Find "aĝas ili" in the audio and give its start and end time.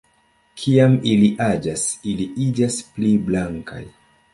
1.49-2.29